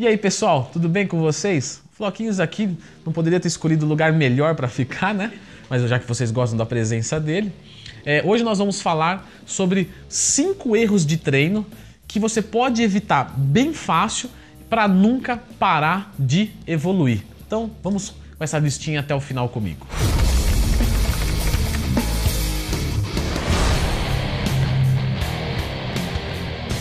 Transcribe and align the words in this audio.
E 0.00 0.06
aí, 0.06 0.16
pessoal, 0.16 0.70
tudo 0.72 0.88
bem 0.88 1.06
com 1.06 1.20
vocês? 1.20 1.82
Floquinhos 1.92 2.40
aqui 2.40 2.74
não 3.04 3.12
poderia 3.12 3.38
ter 3.38 3.48
escolhido 3.48 3.84
lugar 3.84 4.14
melhor 4.14 4.54
para 4.54 4.66
ficar, 4.66 5.12
né? 5.12 5.30
Mas 5.68 5.82
já 5.82 5.98
que 5.98 6.08
vocês 6.08 6.30
gostam 6.30 6.56
da 6.56 6.64
presença 6.64 7.20
dele, 7.20 7.52
é, 8.02 8.22
hoje 8.24 8.42
nós 8.42 8.56
vamos 8.56 8.80
falar 8.80 9.30
sobre 9.44 9.90
cinco 10.08 10.74
erros 10.74 11.04
de 11.04 11.18
treino 11.18 11.66
que 12.08 12.18
você 12.18 12.40
pode 12.40 12.82
evitar 12.82 13.34
bem 13.36 13.74
fácil 13.74 14.30
para 14.70 14.88
nunca 14.88 15.36
parar 15.58 16.14
de 16.18 16.48
evoluir. 16.66 17.20
Então, 17.46 17.70
vamos 17.82 18.14
com 18.38 18.42
essa 18.42 18.58
listinha 18.58 19.00
até 19.00 19.14
o 19.14 19.20
final 19.20 19.50
comigo. 19.50 19.86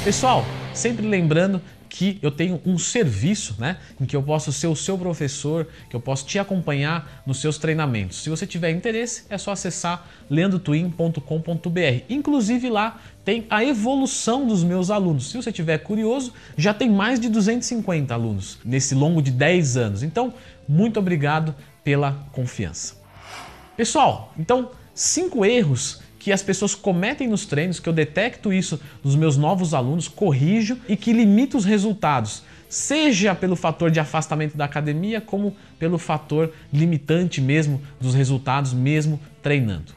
Pessoal, 0.05 0.45
sempre 0.73 1.05
lembrando 1.05 1.61
que 1.89 2.19
eu 2.21 2.29
tenho 2.29 2.61
um 2.65 2.77
serviço, 2.77 3.55
né, 3.57 3.77
em 3.99 4.05
que 4.05 4.15
eu 4.15 4.21
posso 4.21 4.53
ser 4.53 4.67
o 4.67 4.75
seu 4.75 4.97
professor, 4.97 5.67
que 5.89 5.95
eu 5.95 5.99
posso 5.99 6.25
te 6.25 6.37
acompanhar 6.37 7.23
nos 7.25 7.41
seus 7.41 7.57
treinamentos. 7.57 8.21
Se 8.21 8.29
você 8.29 8.45
tiver 8.45 8.69
interesse, 8.69 9.23
é 9.29 9.37
só 9.37 9.51
acessar 9.51 10.07
leandrotwin.com.br. 10.29 12.03
Inclusive 12.07 12.69
lá 12.69 13.01
tem 13.25 13.45
a 13.49 13.63
evolução 13.63 14.45
dos 14.45 14.63
meus 14.63 14.91
alunos. 14.91 15.31
Se 15.31 15.37
você 15.37 15.51
tiver 15.51 15.79
curioso, 15.79 16.33
já 16.55 16.73
tem 16.73 16.89
mais 16.89 17.19
de 17.19 17.27
250 17.27 18.13
alunos 18.13 18.59
nesse 18.63 18.93
longo 18.93 19.21
de 19.21 19.31
10 19.31 19.77
anos. 19.77 20.03
Então, 20.03 20.33
muito 20.67 20.99
obrigado 20.99 21.55
pela 21.83 22.27
confiança. 22.31 22.97
Pessoal, 23.75 24.33
então, 24.37 24.71
cinco 24.93 25.43
erros 25.43 26.01
que 26.29 26.33
as 26.33 26.43
pessoas 26.43 26.75
cometem 26.75 27.27
nos 27.27 27.47
treinos, 27.47 27.79
que 27.79 27.89
eu 27.89 27.93
detecto 27.93 28.53
isso 28.53 28.79
nos 29.03 29.15
meus 29.15 29.35
novos 29.35 29.73
alunos, 29.73 30.07
corrijo 30.07 30.77
e 30.87 30.95
que 30.95 31.11
limita 31.11 31.57
os 31.57 31.65
resultados, 31.65 32.43
seja 32.69 33.33
pelo 33.33 33.55
fator 33.55 33.89
de 33.89 33.99
afastamento 33.99 34.55
da 34.55 34.65
academia, 34.65 35.19
como 35.19 35.55
pelo 35.79 35.97
fator 35.97 36.53
limitante 36.71 37.41
mesmo 37.41 37.81
dos 37.99 38.13
resultados, 38.13 38.73
mesmo 38.73 39.19
treinando. 39.41 39.91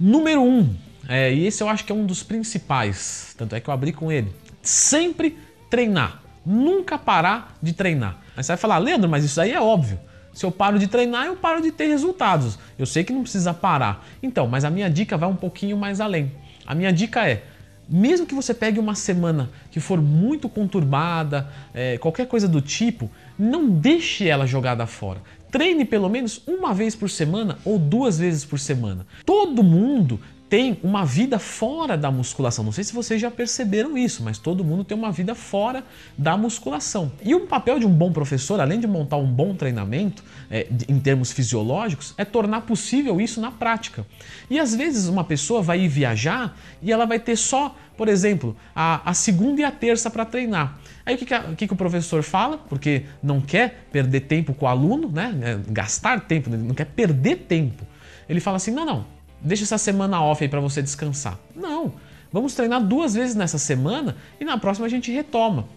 Número 0.00 0.42
um, 0.42 0.74
é, 1.06 1.34
e 1.34 1.46
esse 1.46 1.62
eu 1.62 1.68
acho 1.68 1.84
que 1.84 1.92
é 1.92 1.94
um 1.94 2.06
dos 2.06 2.22
principais, 2.22 3.34
tanto 3.36 3.54
é 3.54 3.60
que 3.60 3.68
eu 3.68 3.74
abri 3.74 3.92
com 3.92 4.10
ele. 4.10 4.32
Sempre 4.62 5.36
treinar, 5.68 6.22
nunca 6.46 6.96
parar 6.96 7.58
de 7.60 7.74
treinar. 7.74 8.22
Aí 8.34 8.42
você 8.42 8.52
vai 8.52 8.56
falar, 8.56 8.78
Leandro, 8.78 9.06
mas 9.06 9.22
isso 9.22 9.38
aí 9.38 9.52
é 9.52 9.60
óbvio. 9.60 10.00
Se 10.36 10.44
eu 10.44 10.52
paro 10.52 10.78
de 10.78 10.86
treinar, 10.86 11.24
eu 11.24 11.34
paro 11.34 11.62
de 11.62 11.72
ter 11.72 11.86
resultados. 11.86 12.58
Eu 12.78 12.84
sei 12.84 13.02
que 13.02 13.10
não 13.10 13.22
precisa 13.22 13.54
parar. 13.54 14.06
Então, 14.22 14.46
mas 14.46 14.66
a 14.66 14.70
minha 14.70 14.90
dica 14.90 15.16
vai 15.16 15.26
um 15.26 15.34
pouquinho 15.34 15.78
mais 15.78 15.98
além. 15.98 16.30
A 16.66 16.74
minha 16.74 16.92
dica 16.92 17.26
é, 17.26 17.42
mesmo 17.88 18.26
que 18.26 18.34
você 18.34 18.52
pegue 18.52 18.78
uma 18.78 18.94
semana 18.94 19.48
que 19.70 19.80
for 19.80 19.98
muito 19.98 20.46
conturbada, 20.46 21.48
é, 21.72 21.96
qualquer 21.96 22.26
coisa 22.26 22.46
do 22.46 22.60
tipo, 22.60 23.10
não 23.38 23.66
deixe 23.66 24.28
ela 24.28 24.46
jogada 24.46 24.86
fora. 24.86 25.22
Treine 25.50 25.86
pelo 25.86 26.10
menos 26.10 26.42
uma 26.46 26.74
vez 26.74 26.94
por 26.94 27.08
semana 27.08 27.56
ou 27.64 27.78
duas 27.78 28.18
vezes 28.18 28.44
por 28.44 28.58
semana. 28.58 29.06
Todo 29.24 29.62
mundo 29.62 30.20
tem 30.48 30.78
uma 30.82 31.04
vida 31.04 31.38
fora 31.38 31.96
da 31.96 32.10
musculação. 32.10 32.64
Não 32.64 32.70
sei 32.70 32.84
se 32.84 32.92
vocês 32.92 33.20
já 33.20 33.30
perceberam 33.30 33.98
isso, 33.98 34.22
mas 34.22 34.38
todo 34.38 34.64
mundo 34.64 34.84
tem 34.84 34.96
uma 34.96 35.10
vida 35.10 35.34
fora 35.34 35.84
da 36.16 36.36
musculação. 36.36 37.10
E 37.22 37.34
o 37.34 37.46
papel 37.46 37.80
de 37.80 37.86
um 37.86 37.90
bom 37.90 38.12
professor, 38.12 38.60
além 38.60 38.78
de 38.78 38.86
montar 38.86 39.16
um 39.16 39.26
bom 39.26 39.54
treinamento 39.54 40.22
é, 40.48 40.68
em 40.88 41.00
termos 41.00 41.32
fisiológicos, 41.32 42.14
é 42.16 42.24
tornar 42.24 42.60
possível 42.60 43.20
isso 43.20 43.40
na 43.40 43.50
prática. 43.50 44.06
E 44.48 44.58
às 44.58 44.74
vezes 44.74 45.08
uma 45.08 45.24
pessoa 45.24 45.60
vai 45.60 45.80
ir 45.80 45.88
viajar 45.88 46.56
e 46.80 46.92
ela 46.92 47.06
vai 47.06 47.18
ter 47.18 47.36
só, 47.36 47.74
por 47.96 48.08
exemplo, 48.08 48.56
a, 48.74 49.10
a 49.10 49.14
segunda 49.14 49.60
e 49.60 49.64
a 49.64 49.72
terça 49.72 50.08
para 50.08 50.24
treinar. 50.24 50.78
Aí 51.04 51.16
o 51.16 51.18
que, 51.18 51.24
que, 51.24 51.34
a, 51.34 51.40
o 51.40 51.56
que, 51.56 51.66
que, 51.66 51.72
o 51.72 51.76
professor 51.76 52.22
fala? 52.22 52.58
Porque 52.58 53.04
não 53.20 53.40
quer 53.40 53.88
perder 53.90 54.20
tempo 54.20 54.54
com 54.54 54.64
o 54.64 54.68
aluno, 54.68 55.08
né? 55.08 55.34
É, 55.42 55.72
gastar 55.72 56.20
tempo, 56.20 56.50
não 56.50 56.74
quer 56.74 56.86
perder 56.86 57.46
tempo. 57.48 57.84
Ele 58.28 58.40
fala 58.40 58.56
assim: 58.56 58.72
não, 58.72 58.84
não 58.84 59.15
deixa 59.40 59.64
essa 59.64 59.78
semana 59.78 60.22
off 60.22 60.42
aí 60.42 60.48
para 60.48 60.60
você 60.60 60.82
descansar. 60.82 61.38
Não, 61.54 61.94
vamos 62.32 62.54
treinar 62.54 62.82
duas 62.82 63.14
vezes 63.14 63.34
nessa 63.34 63.58
semana 63.58 64.16
e 64.40 64.44
na 64.44 64.58
próxima 64.58 64.86
a 64.86 64.90
gente 64.90 65.10
retoma. 65.10 65.68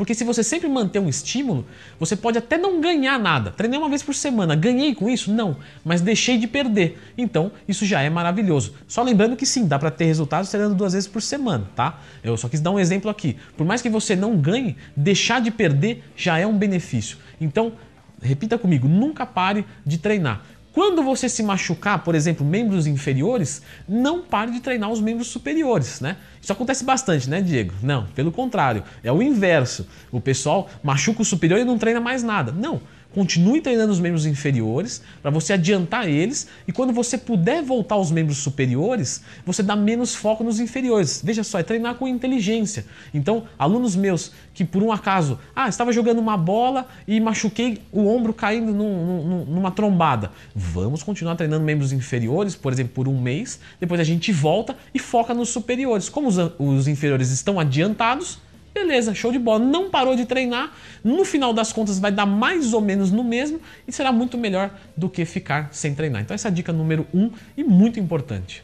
Porque 0.00 0.14
se 0.14 0.24
você 0.24 0.42
sempre 0.42 0.66
manter 0.66 0.98
um 0.98 1.10
estímulo, 1.10 1.66
você 1.98 2.16
pode 2.16 2.38
até 2.38 2.56
não 2.56 2.80
ganhar 2.80 3.18
nada. 3.18 3.50
Treinei 3.50 3.78
uma 3.78 3.90
vez 3.90 4.02
por 4.02 4.14
semana, 4.14 4.56
ganhei 4.56 4.94
com 4.94 5.10
isso? 5.10 5.30
Não, 5.30 5.58
mas 5.84 6.00
deixei 6.00 6.38
de 6.38 6.46
perder. 6.46 6.98
Então, 7.18 7.52
isso 7.68 7.84
já 7.84 8.00
é 8.00 8.08
maravilhoso. 8.08 8.72
Só 8.88 9.02
lembrando 9.02 9.36
que 9.36 9.44
sim, 9.44 9.66
dá 9.68 9.78
para 9.78 9.90
ter 9.90 10.06
resultados 10.06 10.48
treinando 10.48 10.74
duas 10.74 10.94
vezes 10.94 11.06
por 11.06 11.20
semana, 11.20 11.68
tá? 11.76 12.00
Eu 12.24 12.34
só 12.38 12.48
quis 12.48 12.62
dar 12.62 12.70
um 12.70 12.78
exemplo 12.78 13.10
aqui. 13.10 13.36
Por 13.58 13.66
mais 13.66 13.82
que 13.82 13.90
você 13.90 14.16
não 14.16 14.38
ganhe, 14.38 14.74
deixar 14.96 15.38
de 15.38 15.50
perder 15.50 16.02
já 16.16 16.38
é 16.38 16.46
um 16.46 16.56
benefício. 16.56 17.18
Então, 17.38 17.74
repita 18.22 18.56
comigo, 18.56 18.88
nunca 18.88 19.26
pare 19.26 19.66
de 19.84 19.98
treinar. 19.98 20.42
Quando 20.72 21.02
você 21.02 21.28
se 21.28 21.42
machucar, 21.42 22.04
por 22.04 22.14
exemplo, 22.14 22.46
membros 22.46 22.86
inferiores, 22.86 23.60
não 23.88 24.22
pare 24.22 24.52
de 24.52 24.60
treinar 24.60 24.90
os 24.90 25.00
membros 25.00 25.26
superiores, 25.28 26.00
né? 26.00 26.16
Isso 26.40 26.52
acontece 26.52 26.84
bastante, 26.84 27.28
né, 27.28 27.42
Diego? 27.42 27.74
Não, 27.82 28.06
pelo 28.14 28.30
contrário, 28.30 28.84
é 29.02 29.10
o 29.10 29.20
inverso. 29.20 29.86
O 30.12 30.20
pessoal 30.20 30.70
machuca 30.82 31.22
o 31.22 31.24
superior 31.24 31.58
e 31.58 31.64
não 31.64 31.76
treina 31.76 32.00
mais 32.00 32.22
nada. 32.22 32.52
Não, 32.52 32.80
Continue 33.12 33.60
treinando 33.60 33.92
os 33.92 33.98
membros 33.98 34.24
inferiores 34.24 35.02
para 35.20 35.30
você 35.30 35.52
adiantar 35.54 36.08
eles 36.08 36.46
e 36.66 36.72
quando 36.72 36.92
você 36.92 37.18
puder 37.18 37.62
voltar 37.62 37.96
aos 37.96 38.10
membros 38.10 38.38
superiores, 38.38 39.22
você 39.44 39.62
dá 39.62 39.74
menos 39.74 40.14
foco 40.14 40.44
nos 40.44 40.60
inferiores. 40.60 41.20
Veja 41.24 41.42
só, 41.42 41.58
é 41.58 41.62
treinar 41.62 41.96
com 41.96 42.06
inteligência. 42.06 42.84
Então, 43.12 43.44
alunos 43.58 43.96
meus 43.96 44.32
que 44.54 44.64
por 44.64 44.82
um 44.82 44.92
acaso, 44.92 45.38
ah, 45.56 45.68
estava 45.68 45.92
jogando 45.92 46.18
uma 46.18 46.36
bola 46.36 46.86
e 47.06 47.18
machuquei 47.18 47.80
o 47.90 48.06
ombro 48.06 48.32
caindo 48.32 48.72
num, 48.72 49.24
num, 49.24 49.44
numa 49.44 49.70
trombada. 49.70 50.30
Vamos 50.54 51.02
continuar 51.02 51.34
treinando 51.34 51.64
membros 51.64 51.92
inferiores, 51.92 52.54
por 52.54 52.72
exemplo, 52.72 52.92
por 52.94 53.08
um 53.08 53.20
mês. 53.20 53.58
Depois 53.80 54.00
a 54.00 54.04
gente 54.04 54.30
volta 54.30 54.76
e 54.94 54.98
foca 54.98 55.34
nos 55.34 55.48
superiores. 55.48 56.08
Como 56.08 56.28
os, 56.28 56.36
os 56.58 56.86
inferiores 56.86 57.30
estão 57.30 57.58
adiantados, 57.58 58.38
Beleza, 58.72 59.14
show 59.14 59.32
de 59.32 59.38
bola. 59.38 59.58
Não 59.58 59.90
parou 59.90 60.14
de 60.14 60.24
treinar, 60.24 60.72
no 61.02 61.24
final 61.24 61.52
das 61.52 61.72
contas 61.72 61.98
vai 61.98 62.12
dar 62.12 62.26
mais 62.26 62.72
ou 62.72 62.80
menos 62.80 63.10
no 63.10 63.24
mesmo 63.24 63.60
e 63.86 63.92
será 63.92 64.12
muito 64.12 64.38
melhor 64.38 64.70
do 64.96 65.08
que 65.08 65.24
ficar 65.24 65.68
sem 65.72 65.94
treinar. 65.94 66.22
Então, 66.22 66.34
essa 66.34 66.48
é 66.48 66.50
a 66.50 66.54
dica 66.54 66.72
número 66.72 67.06
um 67.12 67.30
e 67.56 67.64
muito 67.64 67.98
importante. 67.98 68.62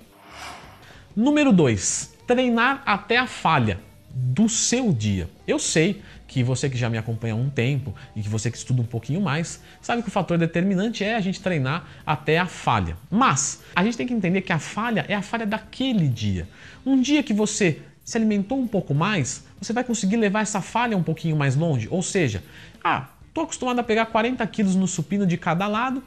Número 1.15 1.53
dois, 1.53 2.15
treinar 2.27 2.83
até 2.85 3.17
a 3.17 3.27
falha 3.27 3.81
do 4.11 4.49
seu 4.49 4.93
dia. 4.93 5.29
Eu 5.47 5.59
sei 5.59 6.03
que 6.27 6.43
você 6.43 6.69
que 6.69 6.77
já 6.77 6.89
me 6.89 6.99
acompanha 6.99 7.35
há 7.35 7.37
um 7.37 7.51
tempo 7.51 7.95
e 8.15 8.23
que 8.23 8.29
você 8.29 8.51
que 8.51 8.57
estuda 8.57 8.83
um 8.83 8.87
pouquinho 8.87 9.21
mais, 9.21 9.63
sabe 9.81 10.03
que 10.03 10.09
o 10.09 10.11
fator 10.11 10.39
determinante 10.39 11.05
é 11.05 11.15
a 11.15 11.21
gente 11.21 11.41
treinar 11.41 11.87
até 12.05 12.39
a 12.39 12.47
falha. 12.47 12.97
Mas 13.11 13.63
a 13.75 13.85
gente 13.85 13.97
tem 13.97 14.07
que 14.07 14.15
entender 14.15 14.43
que 14.43 14.53
a 14.53 14.59
falha 14.59 15.05
é 15.09 15.15
a 15.15 15.23
falha 15.23 15.47
daquele 15.47 16.09
dia. 16.09 16.49
Um 16.85 17.01
dia 17.01 17.23
que 17.23 17.33
você 17.33 17.81
se 18.07 18.17
alimentou 18.17 18.57
um 18.57 18.69
pouco 18.69 18.95
mais, 18.95 19.45
você 19.61 19.73
vai 19.73 19.83
conseguir 19.83 20.17
levar 20.17 20.43
essa 20.43 20.61
falha 20.61 20.97
um 20.97 21.03
pouquinho 21.03 21.35
mais 21.35 21.57
longe. 21.57 21.89
Ou 21.91 22.01
seja, 22.01 22.41
ah, 22.83 23.09
estou 23.27 23.43
acostumado 23.43 23.81
a 23.81 23.83
pegar 23.83 24.07
40 24.07 24.47
quilos 24.47 24.77
no 24.77 24.87
supino 24.87 25.27
de 25.27 25.37
cada 25.37 25.67
lado, 25.67 26.05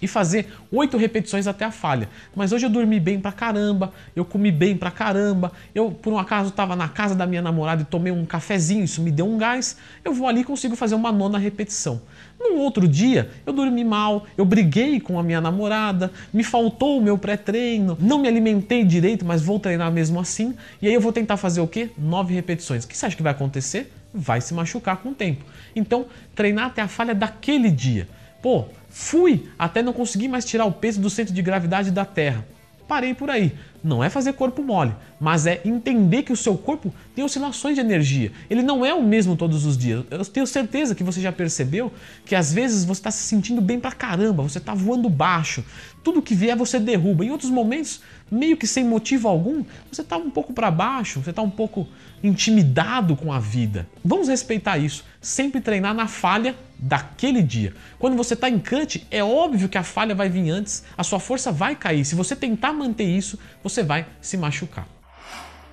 e 0.00 0.08
fazer 0.08 0.52
oito 0.70 0.96
repetições 0.96 1.46
até 1.46 1.64
a 1.64 1.70
falha. 1.70 2.08
Mas 2.34 2.52
hoje 2.52 2.66
eu 2.66 2.70
dormi 2.70 3.00
bem 3.00 3.20
pra 3.20 3.32
caramba, 3.32 3.92
eu 4.14 4.24
comi 4.24 4.50
bem 4.50 4.76
pra 4.76 4.90
caramba, 4.90 5.52
eu 5.74 5.90
por 5.90 6.12
um 6.12 6.18
acaso 6.18 6.50
estava 6.50 6.76
na 6.76 6.88
casa 6.88 7.14
da 7.14 7.26
minha 7.26 7.42
namorada 7.42 7.82
e 7.82 7.84
tomei 7.84 8.12
um 8.12 8.24
cafezinho, 8.24 8.84
isso 8.84 9.00
me 9.00 9.10
deu 9.10 9.26
um 9.26 9.38
gás, 9.38 9.76
eu 10.04 10.12
vou 10.12 10.28
ali 10.28 10.40
e 10.40 10.44
consigo 10.44 10.76
fazer 10.76 10.94
uma 10.94 11.10
nona 11.10 11.38
repetição. 11.38 12.02
No 12.38 12.56
outro 12.56 12.86
dia, 12.86 13.30
eu 13.46 13.52
dormi 13.52 13.84
mal, 13.84 14.26
eu 14.36 14.44
briguei 14.44 15.00
com 15.00 15.18
a 15.18 15.22
minha 15.22 15.40
namorada, 15.40 16.12
me 16.32 16.44
faltou 16.44 16.98
o 16.98 17.02
meu 17.02 17.16
pré-treino, 17.16 17.96
não 18.00 18.18
me 18.18 18.28
alimentei 18.28 18.84
direito, 18.84 19.24
mas 19.24 19.40
vou 19.40 19.58
treinar 19.58 19.90
mesmo 19.90 20.20
assim, 20.20 20.54
e 20.82 20.88
aí 20.88 20.94
eu 20.94 21.00
vou 21.00 21.12
tentar 21.12 21.36
fazer 21.36 21.60
o 21.60 21.66
quê? 21.66 21.90
Nove 21.96 22.34
repetições. 22.34 22.84
O 22.84 22.88
que 22.88 22.96
você 22.96 23.06
acha 23.06 23.16
que 23.16 23.22
vai 23.22 23.32
acontecer? 23.32 23.92
Vai 24.12 24.40
se 24.40 24.52
machucar 24.52 24.98
com 24.98 25.10
o 25.10 25.14
tempo. 25.14 25.44
Então, 25.74 26.06
treinar 26.34 26.66
até 26.66 26.82
a 26.82 26.88
falha 26.88 27.14
daquele 27.14 27.70
dia. 27.70 28.08
Pô, 28.44 28.66
fui 28.90 29.48
até 29.58 29.82
não 29.82 29.94
conseguir 29.94 30.28
mais 30.28 30.44
tirar 30.44 30.66
o 30.66 30.72
peso 30.72 31.00
do 31.00 31.08
centro 31.08 31.32
de 31.32 31.40
gravidade 31.40 31.90
da 31.90 32.04
Terra. 32.04 32.46
Parei 32.86 33.14
por 33.14 33.30
aí. 33.30 33.54
Não 33.84 34.02
é 34.02 34.08
fazer 34.08 34.32
corpo 34.32 34.62
mole, 34.62 34.96
mas 35.20 35.46
é 35.46 35.60
entender 35.62 36.22
que 36.22 36.32
o 36.32 36.36
seu 36.36 36.56
corpo 36.56 36.90
tem 37.14 37.22
oscilações 37.22 37.74
de 37.74 37.82
energia. 37.82 38.32
Ele 38.48 38.62
não 38.62 38.82
é 38.82 38.94
o 38.94 39.02
mesmo 39.02 39.36
todos 39.36 39.66
os 39.66 39.76
dias. 39.76 40.06
Eu 40.10 40.24
tenho 40.24 40.46
certeza 40.46 40.94
que 40.94 41.04
você 41.04 41.20
já 41.20 41.30
percebeu 41.30 41.92
que 42.24 42.34
às 42.34 42.50
vezes 42.50 42.86
você 42.86 43.00
está 43.00 43.10
se 43.10 43.24
sentindo 43.24 43.60
bem 43.60 43.78
pra 43.78 43.92
caramba, 43.92 44.42
você 44.42 44.56
está 44.56 44.72
voando 44.72 45.10
baixo. 45.10 45.62
Tudo 46.02 46.22
que 46.22 46.34
vier 46.34 46.56
você 46.56 46.80
derruba. 46.80 47.26
Em 47.26 47.30
outros 47.30 47.50
momentos, 47.50 48.00
meio 48.30 48.56
que 48.56 48.66
sem 48.66 48.84
motivo 48.84 49.28
algum, 49.28 49.62
você 49.92 50.00
está 50.00 50.16
um 50.16 50.30
pouco 50.30 50.54
para 50.54 50.70
baixo, 50.70 51.22
você 51.22 51.28
está 51.28 51.42
um 51.42 51.50
pouco 51.50 51.86
intimidado 52.22 53.14
com 53.14 53.30
a 53.30 53.38
vida. 53.38 53.86
Vamos 54.02 54.28
respeitar 54.28 54.78
isso. 54.78 55.04
Sempre 55.20 55.60
treinar 55.60 55.94
na 55.94 56.06
falha 56.06 56.54
daquele 56.78 57.42
dia. 57.42 57.72
Quando 57.98 58.16
você 58.16 58.34
está 58.34 58.48
em 58.48 58.58
cut, 58.58 59.06
é 59.10 59.22
óbvio 59.24 59.68
que 59.68 59.78
a 59.78 59.82
falha 59.82 60.14
vai 60.14 60.28
vir 60.28 60.50
antes, 60.50 60.84
a 60.96 61.02
sua 61.02 61.18
força 61.18 61.50
vai 61.50 61.74
cair. 61.74 62.04
Se 62.04 62.14
você 62.14 62.36
tentar 62.36 62.72
manter 62.72 63.04
isso, 63.04 63.38
você 63.62 63.73
vai 63.82 64.06
se 64.20 64.36
machucar. 64.36 64.86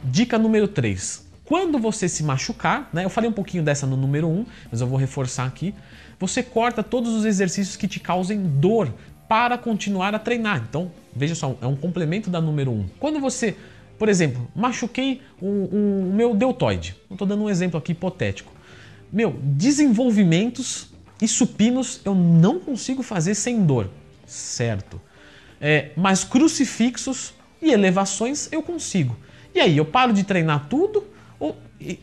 Dica 0.03 0.38
número 0.38 0.68
3 0.68 1.27
Quando 1.45 1.77
você 1.77 2.09
se 2.09 2.24
machucar, 2.24 2.89
né? 2.92 3.06
Eu 3.06 3.09
falei 3.09 3.30
um 3.30 3.33
pouquinho 3.33 3.63
dessa 3.63 3.86
no 3.86 3.95
número 3.95 4.27
1, 4.27 4.45
mas 4.71 4.81
eu 4.81 4.88
vou 4.88 4.98
reforçar 4.98 5.45
aqui. 5.45 5.75
Você 6.19 6.42
corta 6.44 6.83
todos 6.83 7.13
os 7.13 7.25
exercícios 7.25 7.75
que 7.75 7.88
te 7.88 8.00
causem 8.00 8.42
dor 8.42 8.94
para 9.27 9.57
continuar 9.57 10.13
a 10.13 10.19
treinar. 10.19 10.63
Então, 10.68 10.92
veja 11.15 11.36
só, 11.36 11.57
é 11.62 11.65
um 11.65 11.75
complemento 11.75 12.30
da 12.30 12.42
número 12.42 12.71
1. 12.71 12.89
Quando 13.00 13.19
você, 13.19 13.56
por 13.98 14.09
exemplo, 14.09 14.47
machuquei 14.56 15.21
o, 15.42 16.12
meu 16.13 16.36
deltoide. 16.36 16.95
Estou 17.09 17.27
dando 17.27 17.44
um 17.44 17.50
exemplo 17.50 17.77
aqui 17.77 17.94
hipotético. 17.94 18.51
Meu, 19.12 19.36
desenvolvimentos 19.42 20.89
e 21.21 21.27
supinos 21.27 22.01
eu 22.04 22.15
não 22.15 22.59
consigo 22.59 23.01
fazer 23.04 23.36
sem 23.36 23.63
dor, 23.65 23.89
certo? 24.25 25.00
É, 25.59 25.92
mas 25.95 26.24
crucifixos 26.24 27.33
e 27.62 27.72
elevações 27.72 28.50
eu 28.52 28.62
consigo. 28.62 29.16
E 29.54 29.60
aí, 29.60 29.78
eu 29.78 29.86
paro 29.86 30.13
de 30.13 30.24
treinar 30.24 30.68
tudo 30.69 31.06
ou 31.40 31.58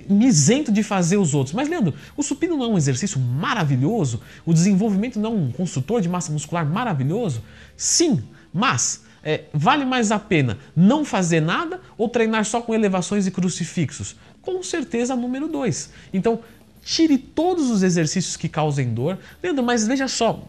me 0.08 0.26
isento 0.26 0.72
de 0.72 0.82
fazer 0.82 1.16
os 1.16 1.34
outros? 1.34 1.54
Mas, 1.54 1.68
Leandro, 1.68 1.94
o 2.16 2.22
supino 2.22 2.56
não 2.56 2.64
é 2.64 2.68
um 2.68 2.76
exercício 2.76 3.20
maravilhoso? 3.20 4.20
O 4.44 4.52
desenvolvimento 4.52 5.18
não 5.18 5.32
é 5.32 5.34
um 5.34 5.52
construtor 5.52 6.00
de 6.00 6.08
massa 6.08 6.32
muscular 6.32 6.66
maravilhoso? 6.66 7.42
Sim, 7.76 8.22
mas 8.52 9.04
é, 9.22 9.44
vale 9.52 9.84
mais 9.84 10.10
a 10.10 10.18
pena 10.18 10.58
não 10.74 11.04
fazer 11.04 11.40
nada 11.40 11.80
ou 11.96 12.08
treinar 12.08 12.44
só 12.44 12.60
com 12.60 12.74
elevações 12.74 13.26
e 13.26 13.30
crucifixos? 13.30 14.16
Com 14.42 14.62
certeza, 14.62 15.14
número 15.14 15.48
2. 15.48 15.90
Então, 16.12 16.40
tire 16.82 17.18
todos 17.18 17.70
os 17.70 17.82
exercícios 17.82 18.36
que 18.36 18.48
causem 18.48 18.92
dor. 18.92 19.18
Leandro, 19.42 19.64
mas 19.64 19.86
veja 19.86 20.08
só, 20.08 20.48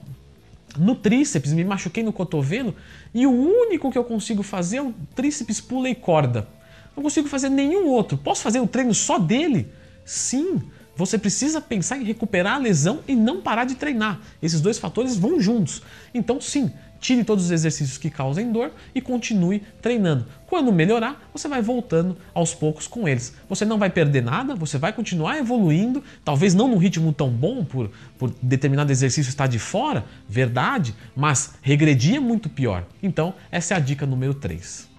no 0.78 0.96
tríceps, 0.96 1.54
me 1.54 1.64
machuquei 1.64 2.04
no 2.04 2.14
cotovelo 2.14 2.76
e 3.14 3.26
o 3.26 3.32
único 3.32 3.92
que 3.92 3.98
eu 3.98 4.04
consigo 4.04 4.44
fazer 4.44 4.78
é 4.78 4.82
o 4.82 4.94
tríceps 5.16 5.60
pula 5.60 5.90
e 5.90 5.96
corda. 5.96 6.48
Não 6.96 7.04
consigo 7.04 7.28
fazer 7.28 7.50
nenhum 7.50 7.88
outro. 7.88 8.18
Posso 8.18 8.42
fazer 8.42 8.60
o 8.60 8.68
treino 8.68 8.94
só 8.94 9.18
dele? 9.18 9.72
Sim. 10.04 10.62
Você 10.96 11.18
precisa 11.18 11.62
pensar 11.62 11.98
em 11.98 12.04
recuperar 12.04 12.56
a 12.56 12.58
lesão 12.58 13.00
e 13.08 13.16
não 13.16 13.42
parar 13.42 13.64
de 13.64 13.76
treinar. 13.76 14.20
Esses 14.42 14.60
dois 14.60 14.78
fatores 14.78 15.16
vão 15.16 15.40
juntos. 15.40 15.82
Então, 16.14 16.42
sim, 16.42 16.70
tire 17.00 17.24
todos 17.24 17.46
os 17.46 17.52
exercícios 17.52 17.98
que 17.98 18.10
causem 18.10 18.52
dor 18.52 18.72
e 18.94 19.02
continue 19.02 19.64
treinando. 19.82 20.26
Quando 20.48 20.72
melhorar, 20.72 21.30
você 21.34 21.48
vai 21.48 21.62
voltando 21.62 22.18
aos 22.34 22.54
poucos 22.54 22.88
com 22.88 23.08
eles. 23.08 23.34
Você 23.48 23.66
não 23.66 23.78
vai 23.78 23.90
perder 23.90 24.24
nada, 24.24 24.56
você 24.56 24.78
vai 24.78 24.92
continuar 24.92 25.38
evoluindo, 25.38 26.04
talvez 26.26 26.54
não 26.54 26.68
num 26.68 26.78
ritmo 26.78 27.14
tão 27.14 27.30
bom 27.30 27.64
por, 27.64 27.92
por 28.18 28.34
determinado 28.42 28.92
exercício 28.92 29.30
estar 29.30 29.48
de 29.48 29.60
fora, 29.60 30.06
verdade, 30.28 30.94
mas 31.16 31.54
regredir 31.62 32.16
é 32.16 32.20
muito 32.20 32.50
pior. 32.50 32.84
Então, 33.02 33.34
essa 33.52 33.74
é 33.74 33.78
a 33.78 33.80
dica 33.80 34.06
número 34.06 34.34
3. 34.34 34.90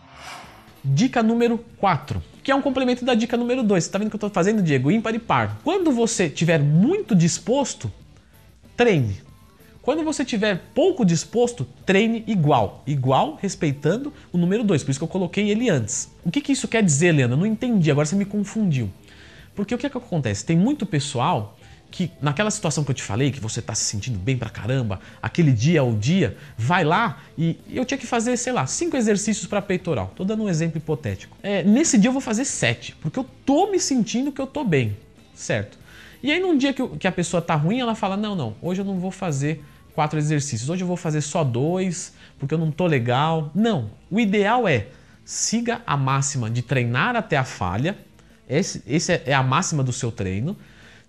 Dica 0.83 1.23
número 1.23 1.59
4, 1.77 2.23
que 2.43 2.51
é 2.51 2.55
um 2.55 2.63
complemento 2.63 3.05
da 3.05 3.15
dica 3.15 3.37
número 3.37 3.63
2. 3.63 3.85
Você 3.85 3.89
está 3.89 3.99
vendo 3.99 4.09
que 4.09 4.15
eu 4.15 4.19
estou 4.19 4.31
fazendo, 4.31 4.63
Diego? 4.63 4.91
Ímpar 4.91 5.15
e 5.15 5.19
par. 5.19 5.59
Quando 5.63 5.93
você 5.93 6.25
estiver 6.25 6.59
muito 6.59 7.15
disposto, 7.15 7.93
treine. 8.77 9.30
Quando 9.83 10.05
você 10.05 10.23
estiver 10.23 10.61
pouco 10.75 11.05
disposto, 11.05 11.67
treine 11.87 12.23
igual. 12.27 12.83
Igual 12.87 13.39
respeitando 13.41 14.13
o 14.31 14.37
número 14.37 14.63
2. 14.63 14.85
Por 14.85 14.91
isso 14.91 15.01
que 15.01 15.05
eu 15.05 15.09
coloquei 15.09 15.51
ele 15.51 15.71
antes. 15.71 16.11
O 16.25 16.31
que, 16.31 16.41
que 16.41 16.53
isso 16.53 16.69
quer 16.69 16.83
dizer, 16.83 17.13
Leandro? 17.13 17.37
Eu 17.37 17.41
não 17.41 17.47
entendi, 17.47 17.91
agora 17.91 18.05
você 18.05 18.15
me 18.15 18.27
confundiu. 18.27 18.91
Porque 19.55 19.75
o 19.75 19.79
que, 19.79 19.87
é 19.87 19.91
que 19.91 19.97
acontece? 19.97 20.45
Tem 20.45 20.57
muito 20.57 20.85
pessoal 20.85 21.57
que 21.91 22.11
naquela 22.21 22.51
situação 22.51 22.85
que 22.85 22.91
eu 22.91 22.95
te 22.95 23.03
falei, 23.03 23.33
que 23.33 23.41
você 23.41 23.61
está 23.61 23.75
se 23.75 23.85
sentindo 23.85 24.19
bem 24.19 24.37
pra 24.37 24.49
caramba, 24.49 25.01
aquele 25.21 25.53
dia 25.53 25.83
ou 25.83 25.93
dia, 25.93 26.37
vai 26.57 26.85
lá 26.85 27.21
e 27.37 27.59
eu 27.69 27.85
tinha 27.85 27.99
que 27.99 28.07
fazer, 28.07 28.37
sei 28.37 28.53
lá, 28.53 28.67
cinco 28.67 28.97
exercícios 28.97 29.47
para 29.47 29.61
peitoral. 29.61 30.13
Tô 30.15 30.25
dando 30.25 30.45
um 30.45 30.49
exemplo 30.49 30.79
hipotético. 30.79 31.37
É, 31.43 31.65
nesse 31.65 31.99
dia 31.99 32.09
eu 32.09 32.13
vou 32.13 32.21
fazer 32.21 32.45
sete, 32.45 32.95
porque 33.01 33.19
eu 33.19 33.27
tô 33.45 33.71
me 33.71 33.81
sentindo 33.81 34.31
que 34.31 34.41
eu 34.41 34.47
tô 34.47 34.63
bem, 34.63 34.97
certo? 35.35 35.79
E 36.23 36.31
aí 36.31 36.41
num 36.41 36.57
dia 36.57 36.73
que, 36.73 36.87
que 36.99 37.09
a 37.09 37.13
pessoa 37.13 37.41
tá 37.41 37.55
ruim, 37.55 37.81
ela 37.81 37.95
fala, 37.95 38.17
não, 38.17 38.35
não, 38.35 38.57
hoje 38.61 38.81
eu 38.81 38.85
não 38.85 38.99
vou 38.99 39.11
fazer 39.11 39.65
quatro 39.95 40.19
exercícios, 40.19 40.69
hoje 40.69 40.83
eu 40.83 40.89
vou 40.89 40.97
fazer 40.97 41.21
só 41.21 41.43
dois, 41.43 42.15
porque 42.39 42.55
eu 42.55 42.59
não 42.59 42.71
tô 42.71 42.87
legal. 42.87 43.51
Não, 43.55 43.91
o 44.11 44.21
ideal 44.21 44.69
é 44.69 44.89
siga 45.25 45.81
a 45.87 45.97
máxima 45.97 46.51
de 46.51 46.63
treinar 46.63 47.17
até 47.17 47.37
a 47.37 47.45
falha, 47.45 47.97
esse, 48.49 48.83
esse 48.87 49.13
é, 49.13 49.23
é 49.27 49.35
a 49.35 49.43
máxima 49.43 49.83
do 49.83 49.93
seu 49.93 50.11
treino, 50.11 50.57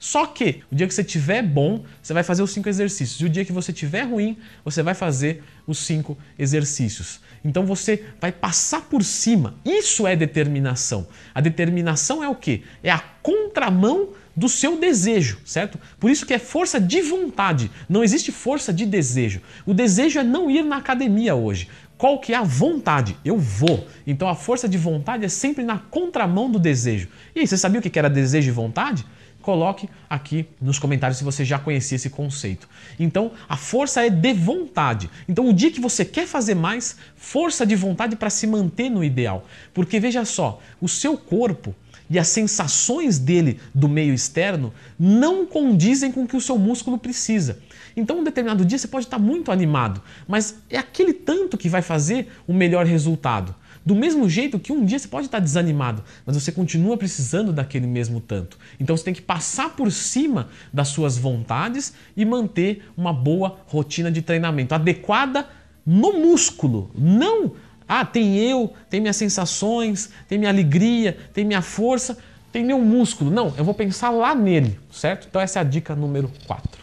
só 0.01 0.25
que 0.25 0.63
o 0.71 0.75
dia 0.75 0.87
que 0.87 0.93
você 0.95 1.03
tiver 1.03 1.43
bom, 1.43 1.85
você 2.01 2.11
vai 2.11 2.23
fazer 2.23 2.41
os 2.41 2.49
cinco 2.49 2.67
exercícios. 2.67 3.21
E 3.21 3.25
o 3.25 3.29
dia 3.29 3.45
que 3.45 3.51
você 3.51 3.71
tiver 3.71 4.01
ruim, 4.01 4.35
você 4.65 4.81
vai 4.81 4.95
fazer 4.95 5.43
os 5.67 5.77
cinco 5.77 6.17
exercícios. 6.39 7.19
Então 7.45 7.67
você 7.67 8.03
vai 8.19 8.31
passar 8.31 8.81
por 8.81 9.03
cima. 9.03 9.53
Isso 9.63 10.07
é 10.07 10.15
determinação. 10.15 11.07
A 11.35 11.39
determinação 11.39 12.23
é 12.23 12.27
o 12.27 12.33
quê? 12.33 12.63
É 12.81 12.89
a 12.89 12.97
contramão 13.21 14.09
do 14.36 14.48
seu 14.48 14.80
desejo, 14.80 15.39
certo? 15.45 15.80
Por 16.00 16.10
isso 16.10 16.25
que 16.25 16.33
é 16.33 16.39
força 16.39 16.80
de 16.80 17.01
vontade. 17.01 17.72
Não 17.88 18.04
existe 18.04 18.31
força 18.31 18.72
de 18.74 18.86
desejo. 18.86 19.42
O 19.66 19.74
desejo 19.74 20.19
é 20.19 20.24
não 20.24 20.50
ir 20.50 20.63
na 20.63 20.78
academia 20.78 21.36
hoje. 21.36 21.68
Qual 21.98 22.19
que 22.19 22.33
é 22.33 22.36
a 22.36 22.44
vontade? 22.44 23.16
Eu 23.24 23.38
vou. 23.38 23.88
Então 24.07 24.28
a 24.28 24.36
força 24.36 24.68
de 24.68 24.78
vontade 24.78 25.24
é 25.24 25.30
sempre 25.30 25.63
na 25.63 25.78
contramão 25.78 26.50
do 26.50 26.57
desejo. 26.57 27.07
E 27.36 27.39
aí, 27.39 27.48
você 27.48 27.57
sabia 27.57 27.80
o 27.80 27.83
que 27.83 28.00
era 28.00 28.10
desejo 28.10 28.50
e 28.50 28.51
vontade? 28.51 29.06
Coloque 29.42 29.89
aqui 30.07 30.48
nos 30.62 30.78
comentários 30.78 31.18
se 31.18 31.24
você 31.24 31.44
já 31.44 31.57
conhecia 31.57 31.95
esse 31.95 32.10
conceito. 32.10 32.69
Então, 33.00 33.31
a 33.50 33.57
força 33.57 34.06
é 34.06 34.10
de 34.10 34.33
vontade. 34.33 35.10
Então, 35.28 35.50
o 35.50 35.54
dia 35.54 35.72
que 35.72 35.81
você 35.81 36.06
quer 36.06 36.28
fazer 36.28 36.54
mais, 36.54 36.95
força 37.16 37.66
de 37.66 37.75
vontade 37.75 38.16
para 38.16 38.30
se 38.30 38.45
manter 38.45 38.89
no 38.89 39.04
ideal. 39.04 39.45
Porque 39.74 40.00
veja 40.00 40.25
só, 40.25 40.60
o 40.80 40.88
seu 40.88 41.18
corpo 41.18 41.75
e 42.11 42.19
as 42.19 42.27
sensações 42.27 43.17
dele 43.17 43.57
do 43.73 43.87
meio 43.87 44.13
externo 44.13 44.73
não 44.99 45.45
condizem 45.45 46.11
com 46.11 46.23
o 46.23 46.27
que 46.27 46.35
o 46.35 46.41
seu 46.41 46.57
músculo 46.57 46.97
precisa. 46.97 47.59
Então, 47.95 48.19
um 48.19 48.23
determinado 48.23 48.65
dia 48.65 48.77
você 48.77 48.87
pode 48.87 49.05
estar 49.05 49.17
muito 49.17 49.49
animado, 49.49 50.01
mas 50.27 50.57
é 50.69 50.77
aquele 50.77 51.13
tanto 51.13 51.57
que 51.57 51.69
vai 51.69 51.81
fazer 51.81 52.27
o 52.45 52.53
melhor 52.53 52.85
resultado. 52.85 53.55
Do 53.85 53.95
mesmo 53.95 54.29
jeito 54.29 54.59
que 54.59 54.73
um 54.73 54.83
dia 54.83 54.99
você 54.99 55.07
pode 55.07 55.27
estar 55.27 55.39
desanimado, 55.39 56.03
mas 56.25 56.35
você 56.35 56.51
continua 56.51 56.97
precisando 56.97 57.53
daquele 57.53 57.87
mesmo 57.87 58.19
tanto. 58.19 58.59
Então 58.77 58.95
você 58.95 59.05
tem 59.05 59.13
que 59.13 59.21
passar 59.21 59.69
por 59.69 59.89
cima 59.89 60.49
das 60.71 60.89
suas 60.89 61.17
vontades 61.17 61.93
e 62.15 62.25
manter 62.25 62.83
uma 62.97 63.13
boa 63.13 63.59
rotina 63.67 64.11
de 64.11 64.21
treinamento 64.21 64.75
adequada 64.75 65.47
no 65.85 66.13
músculo, 66.13 66.91
não 66.93 67.53
ah, 67.93 68.05
tem 68.05 68.38
eu, 68.38 68.73
tem 68.89 69.01
minhas 69.01 69.17
sensações, 69.17 70.11
tem 70.25 70.38
minha 70.38 70.49
alegria, 70.49 71.17
tem 71.33 71.43
minha 71.43 71.61
força, 71.61 72.17
tem 72.49 72.63
meu 72.63 72.79
músculo. 72.79 73.29
Não, 73.29 73.53
eu 73.57 73.65
vou 73.65 73.73
pensar 73.73 74.11
lá 74.11 74.33
nele, 74.33 74.79
certo? 74.89 75.27
Então 75.29 75.41
essa 75.41 75.59
é 75.59 75.61
a 75.61 75.63
dica 75.65 75.93
número 75.93 76.31
4. 76.47 76.81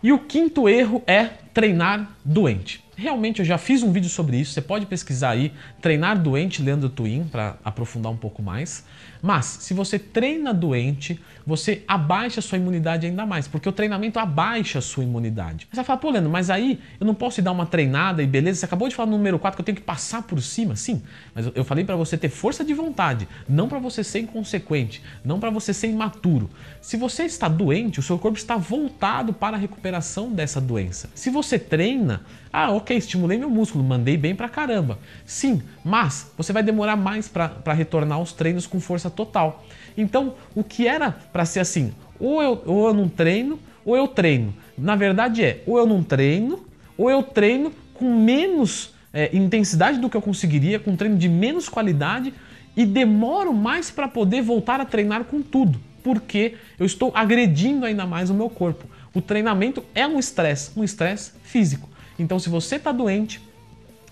E 0.00 0.12
o 0.12 0.20
quinto 0.20 0.68
erro 0.68 1.02
é 1.08 1.24
treinar 1.52 2.08
doente. 2.24 2.84
Realmente 2.98 3.40
eu 3.40 3.44
já 3.44 3.58
fiz 3.58 3.82
um 3.82 3.92
vídeo 3.92 4.08
sobre 4.08 4.38
isso, 4.38 4.52
você 4.52 4.62
pode 4.62 4.86
pesquisar 4.86 5.30
aí, 5.30 5.52
treinar 5.82 6.18
doente 6.18 6.62
Leandro 6.62 6.88
Twin 6.88 7.24
para 7.30 7.58
aprofundar 7.62 8.10
um 8.10 8.16
pouco 8.16 8.42
mais. 8.42 8.86
Mas 9.20 9.44
se 9.60 9.74
você 9.74 9.98
treina 9.98 10.54
doente, 10.54 11.20
você 11.46 11.82
abaixa 11.86 12.40
a 12.40 12.42
sua 12.42 12.56
imunidade 12.56 13.06
ainda 13.06 13.26
mais, 13.26 13.46
porque 13.46 13.68
o 13.68 13.72
treinamento 13.72 14.18
abaixa 14.18 14.78
a 14.78 14.82
sua 14.82 15.04
imunidade. 15.04 15.68
Você 15.70 15.76
vai 15.76 15.84
falar, 15.84 15.98
pô 15.98 16.10
Leandro, 16.10 16.30
mas 16.30 16.48
aí 16.48 16.80
eu 16.98 17.06
não 17.06 17.14
posso 17.14 17.42
dar 17.42 17.52
uma 17.52 17.66
treinada 17.66 18.22
e 18.22 18.26
beleza, 18.26 18.60
você 18.60 18.64
acabou 18.64 18.88
de 18.88 18.94
falar 18.94 19.10
no 19.10 19.18
número 19.18 19.38
4 19.38 19.56
que 19.56 19.60
eu 19.60 19.64
tenho 19.64 19.76
que 19.76 19.82
passar 19.82 20.22
por 20.22 20.40
cima, 20.40 20.74
sim, 20.74 21.02
mas 21.34 21.50
eu 21.54 21.64
falei 21.64 21.84
para 21.84 21.96
você 21.96 22.16
ter 22.16 22.30
força 22.30 22.64
de 22.64 22.72
vontade, 22.72 23.28
não 23.46 23.68
para 23.68 23.78
você 23.78 24.02
ser 24.02 24.20
inconsequente, 24.20 25.02
não 25.22 25.38
para 25.38 25.50
você 25.50 25.74
ser 25.74 25.88
imaturo. 25.88 26.48
Se 26.80 26.96
você 26.96 27.24
está 27.24 27.46
doente, 27.46 28.00
o 28.00 28.02
seu 28.02 28.18
corpo 28.18 28.38
está 28.38 28.56
voltado 28.56 29.34
para 29.34 29.56
a 29.56 29.60
recuperação 29.60 30.32
dessa 30.32 30.62
doença. 30.62 31.10
Se 31.14 31.28
você 31.28 31.58
treina, 31.58 32.22
ah, 32.58 32.70
ok, 32.70 32.96
estimulei 32.96 33.36
meu 33.36 33.50
músculo, 33.50 33.84
mandei 33.84 34.16
bem 34.16 34.34
pra 34.34 34.48
caramba. 34.48 34.98
Sim, 35.26 35.60
mas 35.84 36.32
você 36.38 36.54
vai 36.54 36.62
demorar 36.62 36.96
mais 36.96 37.28
para 37.28 37.74
retornar 37.74 38.16
aos 38.16 38.32
treinos 38.32 38.66
com 38.66 38.80
força 38.80 39.10
total. 39.10 39.62
Então, 39.94 40.36
o 40.54 40.64
que 40.64 40.88
era 40.88 41.10
para 41.10 41.44
ser 41.44 41.60
assim, 41.60 41.92
ou 42.18 42.42
eu, 42.42 42.62
ou 42.64 42.88
eu 42.88 42.94
não 42.94 43.10
treino, 43.10 43.58
ou 43.84 43.94
eu 43.94 44.08
treino. 44.08 44.54
Na 44.78 44.96
verdade 44.96 45.44
é, 45.44 45.62
ou 45.66 45.76
eu 45.76 45.84
não 45.84 46.02
treino, 46.02 46.64
ou 46.96 47.10
eu 47.10 47.22
treino 47.22 47.70
com 47.92 48.18
menos 48.18 48.94
é, 49.12 49.36
intensidade 49.36 49.98
do 49.98 50.08
que 50.08 50.16
eu 50.16 50.22
conseguiria, 50.22 50.80
com 50.80 50.92
um 50.92 50.96
treino 50.96 51.18
de 51.18 51.28
menos 51.28 51.68
qualidade 51.68 52.32
e 52.74 52.86
demoro 52.86 53.52
mais 53.52 53.90
para 53.90 54.08
poder 54.08 54.40
voltar 54.40 54.80
a 54.80 54.86
treinar 54.86 55.24
com 55.24 55.42
tudo, 55.42 55.78
porque 56.02 56.54
eu 56.78 56.86
estou 56.86 57.12
agredindo 57.14 57.84
ainda 57.84 58.06
mais 58.06 58.30
o 58.30 58.34
meu 58.34 58.48
corpo. 58.48 58.86
O 59.12 59.20
treinamento 59.20 59.84
é 59.94 60.06
um 60.06 60.18
estresse, 60.18 60.70
um 60.74 60.82
estresse 60.82 61.32
físico. 61.42 61.86
Então, 62.18 62.38
se 62.38 62.48
você 62.48 62.76
está 62.76 62.92
doente, 62.92 63.40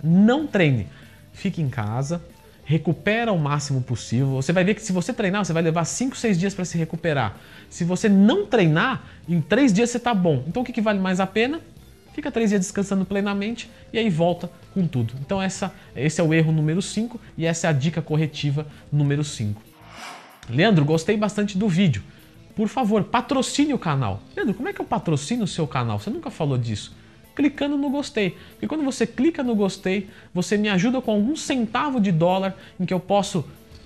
não 0.02 0.46
treine. 0.46 0.87
Fique 1.32 1.61
em 1.61 1.68
casa, 1.68 2.23
recupera 2.64 3.32
o 3.32 3.38
máximo 3.38 3.80
possível. 3.82 4.28
Você 4.34 4.52
vai 4.52 4.64
ver 4.64 4.75
que 4.75 4.82
se 4.82 4.92
você 4.92 5.12
treinar, 5.12 5.44
você 5.44 5.52
vai 5.52 5.62
levar 5.62 5.84
5, 5.84 6.16
6 6.16 6.38
dias 6.38 6.54
para 6.54 6.64
se 6.64 6.76
recuperar. 6.76 7.37
Se 7.68 7.84
você 7.84 8.08
não 8.08 8.46
treinar, 8.46 9.04
em 9.28 9.40
3 9.40 9.73
dias 9.73 9.90
você 9.90 9.96
está 9.96 10.14
bom. 10.14 10.44
Então, 10.46 10.62
o 10.62 10.64
que, 10.64 10.73
que 10.73 10.80
vale 10.80 10.99
mais 10.99 11.20
a 11.20 11.26
pena? 11.26 11.61
Fica 12.12 12.30
3 12.30 12.50
dias 12.50 12.61
descansando 12.61 13.04
plenamente 13.04 13.68
e 13.92 13.99
aí 13.99 14.08
volta 14.08 14.50
com 14.73 14.87
tudo. 14.87 15.14
Então, 15.20 15.42
essa, 15.42 15.75
esse 15.96 16.20
é 16.20 16.25
o 16.25 16.32
erro 16.32 16.52
número 16.52 16.80
5 16.80 17.20
e 17.37 17.44
essa 17.44 17.66
é 17.66 17.70
a 17.70 17.73
dica 17.73 18.00
corretiva 18.00 18.66
número 18.92 19.25
5. 19.25 19.61
Leandro, 20.49 20.84
gostei 20.84 21.16
bastante 21.16 21.58
do 21.58 21.68
vídeo. 21.68 22.02
Por 22.54 22.68
favor, 22.68 23.02
patrocine 23.04 23.75
o 23.75 23.78
canal. 23.78 24.23
Leandro, 24.37 24.54
como 24.54 24.68
é 24.68 24.73
que 24.73 24.80
eu 24.80 24.84
patrocino 24.84 25.42
o 25.42 25.49
seu 25.49 25.66
canal? 25.66 25.99
Você 25.99 26.08
nunca 26.08 26.30
falou 26.30 26.56
disso 26.56 26.94
clicando 27.35 27.76
no 27.76 27.91
gostei. 27.91 28.37
Porque 28.53 28.67
quando 28.67 28.85
você 28.85 29.07
clica 29.07 29.43
no 29.43 29.55
gostei, 29.55 30.09
você 30.33 30.57
me 30.57 30.69
ajuda 30.69 31.00
com 31.00 31.12
algum 31.12 31.37
centavo 31.37 32.00
de 32.00 32.12
dólar 32.12 32.57
em 32.79 32.87
que 32.87 32.95
eu 32.95 33.00
posso 33.00 33.45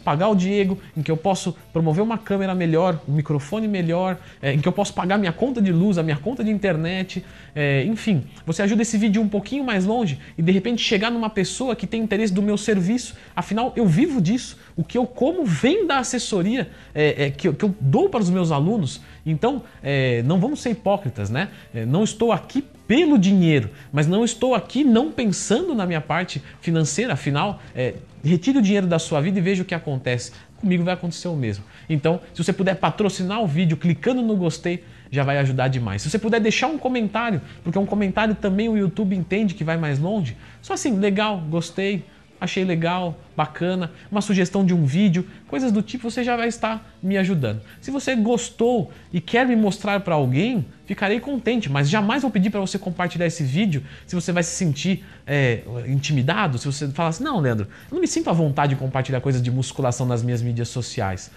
pagar 0.09 0.29
o 0.29 0.35
Diego, 0.35 0.79
em 0.97 1.03
que 1.03 1.11
eu 1.11 1.19
posso 1.19 1.55
promover 1.71 2.03
uma 2.03 2.17
câmera 2.17 2.55
melhor, 2.55 2.99
um 3.07 3.13
microfone 3.13 3.69
melhor, 3.69 4.17
é, 4.41 4.55
em 4.55 4.59
que 4.59 4.67
eu 4.67 4.73
posso 4.73 4.95
pagar 4.95 5.19
minha 5.19 5.35
conta 5.35 5.61
de 5.61 5.71
luz, 5.71 5.99
a 5.99 6.03
minha 6.03 6.17
conta 6.17 6.43
de 6.43 6.51
internet, 6.51 7.23
é, 7.55 7.85
enfim. 7.85 8.25
Você 8.47 8.63
ajuda 8.63 8.81
esse 8.81 8.97
vídeo 8.97 9.21
um 9.21 9.29
pouquinho 9.29 9.63
mais 9.63 9.85
longe 9.85 10.19
e 10.39 10.41
de 10.41 10.51
repente 10.51 10.83
chegar 10.83 11.11
numa 11.11 11.29
pessoa 11.29 11.77
que 11.77 11.87
tem 11.87 12.01
interesse 12.01 12.33
do 12.33 12.41
meu 12.41 12.57
serviço. 12.57 13.17
Afinal, 13.37 13.75
eu 13.77 13.85
vivo 13.85 14.19
disso. 14.19 14.57
O 14.75 14.83
que 14.83 14.97
eu 14.97 15.07
como 15.07 15.45
vem 15.45 15.87
da 15.87 15.99
assessoria 15.99 16.71
é, 16.95 17.31
que, 17.31 17.49
eu, 17.49 17.53
que, 17.53 17.67
eu, 17.67 17.75
dou 17.79 18.09
para 18.09 18.21
os 18.21 18.31
meus 18.31 18.51
alunos. 18.51 19.03
Então, 19.31 19.63
é, 19.83 20.23
não 20.23 20.41
vamos 20.41 20.61
ser 20.61 20.71
hipócritas, 20.71 21.31
né? 21.31 21.49
É, 21.75 21.85
não 21.85 22.05
estou 22.05 22.33
aqui 22.33 22.65
pelo 22.87 23.19
dinheiro, 23.19 23.71
mas 23.93 24.07
não 24.07 24.25
estou 24.25 24.55
aqui 24.55 24.83
não 24.83 25.13
pensando 25.13 25.75
na 25.75 25.87
minha 25.87 26.01
parte 26.01 26.43
financeira, 26.61 27.13
afinal, 27.13 27.61
é, 27.75 27.95
retire 28.25 28.59
o 28.59 28.63
dinheiro 28.63 28.87
da 28.87 28.99
sua 28.99 29.21
vida 29.21 29.39
e 29.39 29.43
veja 29.43 29.63
o 29.63 29.67
que 29.67 29.75
acontece. 29.75 30.33
Comigo 30.57 30.83
vai 30.83 30.95
acontecer 30.95 31.29
o 31.29 31.37
mesmo. 31.37 31.65
Então, 31.89 32.21
se 32.33 32.43
você 32.43 32.53
puder 32.53 32.77
patrocinar 32.77 33.43
o 33.43 33.47
vídeo 33.47 33.77
clicando 33.77 34.23
no 34.23 34.37
gostei, 34.37 34.83
já 35.11 35.23
vai 35.23 35.39
ajudar 35.39 35.69
demais. 35.69 36.03
Se 36.03 36.11
você 36.11 36.19
puder 36.19 36.41
deixar 36.41 36.67
um 36.67 36.79
comentário, 36.79 37.41
porque 37.63 37.79
um 37.79 37.87
comentário 37.87 38.35
também 38.35 38.69
o 38.69 38.77
YouTube 38.77 39.15
entende 39.15 39.55
que 39.55 39.63
vai 39.63 39.77
mais 39.77 39.99
longe, 39.99 40.37
só 40.61 40.75
assim, 40.75 40.99
legal, 40.99 41.39
gostei, 41.49 42.05
achei 42.41 42.65
legal, 42.65 43.19
bacana, 43.37 43.91
uma 44.11 44.21
sugestão 44.21 44.65
de 44.65 44.73
um 44.75 44.85
vídeo, 44.85 45.27
coisas 45.47 45.73
do 45.73 45.83
tipo, 45.83 46.11
você 46.11 46.23
já 46.23 46.37
vai 46.37 46.49
estar 46.49 46.97
me 47.03 47.17
ajudando. 47.17 47.61
Se 47.81 47.91
você 47.91 48.15
gostou 48.15 48.93
e 49.13 49.21
quer 49.21 49.47
me 49.47 49.57
mostrar 49.57 50.01
para 50.01 50.15
alguém, 50.15 50.65
ficarei 50.87 51.21
contente, 51.21 51.71
mas 51.71 51.89
jamais 51.89 52.23
vou 52.23 52.31
pedir 52.31 52.51
para 52.51 52.61
você 52.61 52.79
compartilhar 52.79 53.27
esse 53.27 53.43
vídeo 53.43 53.83
se 54.07 54.15
você 54.15 54.33
vai 54.33 54.43
se 54.43 54.51
sentir 54.51 55.05
é, 55.27 55.63
intimidado, 55.87 56.59
se 56.59 56.67
você 56.67 56.89
falar 56.89 57.11
assim, 57.11 57.25
não, 57.25 57.41
Leandro, 57.41 57.67
eu 57.91 57.95
não 57.95 58.01
me 58.01 58.09
sinto 58.09 58.31
à 58.31 58.33
vontade 58.33 58.75
de 58.75 58.81
compartilhar 58.81 59.21
coisas 59.21 59.43
de 59.43 59.51
musculação 59.51 60.07
nas 60.07 60.23
minhas 60.23 60.43
mídias 60.43 60.69
sociais. 60.69 61.31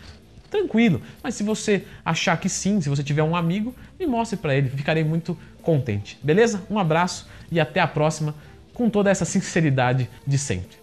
Tranquilo, 0.50 1.01
mas 1.24 1.36
se 1.36 1.43
você 1.43 1.86
achar 2.03 2.38
que 2.38 2.50
sim, 2.50 2.81
se 2.81 2.89
você 2.89 3.01
tiver 3.01 3.24
um 3.24 3.36
amigo, 3.36 3.74
me 3.98 4.05
mostre 4.05 4.38
para 4.38 4.53
ele, 4.53 4.70
ficarei 4.70 5.03
muito 5.03 5.38
contente. 5.62 6.20
Beleza? 6.22 6.62
Um 6.70 6.77
abraço 6.77 7.29
e 7.50 7.58
até 7.58 7.79
a 7.79 7.88
próxima 7.88 8.36
com 8.74 8.89
toda 8.89 9.10
essa 9.10 9.24
sinceridade 9.24 10.10
de 10.25 10.38
sempre. 10.38 10.80